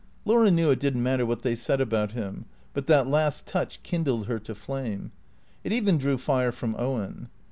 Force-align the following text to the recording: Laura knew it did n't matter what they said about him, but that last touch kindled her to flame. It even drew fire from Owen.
Laura 0.25 0.49
knew 0.49 0.71
it 0.71 0.79
did 0.79 0.97
n't 0.97 1.03
matter 1.03 1.27
what 1.27 1.43
they 1.43 1.53
said 1.53 1.79
about 1.79 2.13
him, 2.13 2.45
but 2.73 2.87
that 2.87 3.05
last 3.05 3.45
touch 3.45 3.83
kindled 3.83 4.25
her 4.25 4.39
to 4.39 4.55
flame. 4.55 5.11
It 5.63 5.71
even 5.73 5.99
drew 5.99 6.17
fire 6.17 6.51
from 6.51 6.75
Owen. 6.75 7.29